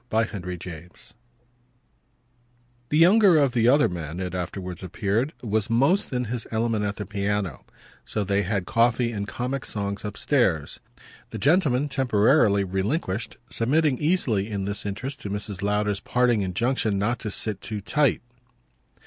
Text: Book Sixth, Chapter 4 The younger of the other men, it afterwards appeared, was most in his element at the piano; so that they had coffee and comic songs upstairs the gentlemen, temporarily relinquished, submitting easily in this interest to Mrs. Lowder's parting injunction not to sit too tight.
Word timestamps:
Book 0.09 0.29
Sixth, 0.31 0.43
Chapter 0.61 0.89
4 0.89 1.15
The 2.89 2.97
younger 2.97 3.37
of 3.37 3.51
the 3.53 3.67
other 3.67 3.87
men, 3.87 4.19
it 4.19 4.33
afterwards 4.33 4.81
appeared, 4.81 5.31
was 5.43 5.69
most 5.69 6.11
in 6.11 6.25
his 6.25 6.47
element 6.49 6.83
at 6.83 6.95
the 6.95 7.05
piano; 7.05 7.65
so 8.03 8.21
that 8.23 8.27
they 8.33 8.41
had 8.41 8.65
coffee 8.65 9.11
and 9.11 9.27
comic 9.27 9.63
songs 9.63 10.03
upstairs 10.03 10.79
the 11.29 11.37
gentlemen, 11.37 11.87
temporarily 11.87 12.63
relinquished, 12.63 13.37
submitting 13.51 13.99
easily 13.99 14.49
in 14.49 14.65
this 14.65 14.87
interest 14.87 15.19
to 15.21 15.29
Mrs. 15.29 15.61
Lowder's 15.61 15.99
parting 15.99 16.41
injunction 16.41 16.97
not 16.97 17.19
to 17.19 17.29
sit 17.29 17.61
too 17.61 17.79
tight. 17.79 18.23